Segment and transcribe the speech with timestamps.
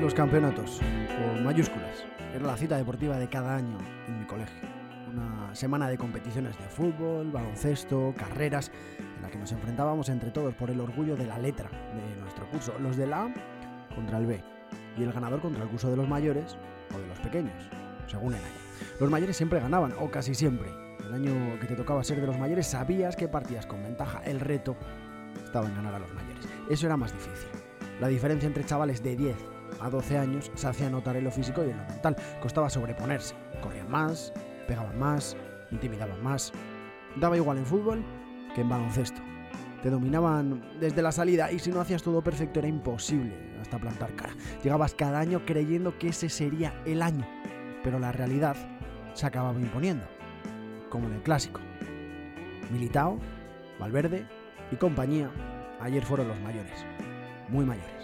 [0.00, 0.80] Los campeonatos,
[1.16, 2.04] con mayúsculas.
[2.34, 4.68] Era la cita deportiva de cada año en mi colegio.
[5.10, 10.54] Una semana de competiciones de fútbol, baloncesto, carreras, en la que nos enfrentábamos entre todos
[10.54, 12.74] por el orgullo de la letra de nuestro curso.
[12.78, 13.34] Los de la A
[13.94, 14.44] contra el B
[14.98, 16.58] y el ganador contra el curso de los mayores
[16.94, 17.70] o de los pequeños,
[18.06, 18.60] según el año.
[19.00, 20.68] Los mayores siempre ganaban, o casi siempre.
[21.06, 24.22] El año que te tocaba ser de los mayores sabías que partías con ventaja.
[24.24, 24.76] El reto
[25.42, 26.46] estaba en ganar a los mayores.
[26.68, 27.48] Eso era más difícil.
[27.98, 31.64] La diferencia entre chavales de 10 a 12 años se hacía notar en lo físico
[31.64, 32.16] y en lo mental.
[32.40, 33.34] Costaba sobreponerse.
[33.62, 34.32] Corrían más,
[34.66, 35.36] pegaban más,
[35.70, 36.52] intimidaban más.
[37.16, 38.04] Daba igual en fútbol
[38.54, 39.20] que en baloncesto.
[39.82, 44.14] Te dominaban desde la salida y si no hacías todo perfecto era imposible hasta plantar
[44.14, 44.34] cara.
[44.62, 47.26] Llegabas cada año creyendo que ese sería el año,
[47.82, 48.56] pero la realidad
[49.14, 50.06] se acababa imponiendo,
[50.90, 51.60] como en el clásico.
[52.70, 53.18] Militao,
[53.78, 54.26] Valverde
[54.70, 55.30] y compañía
[55.80, 56.84] ayer fueron los mayores,
[57.48, 57.95] muy mayores.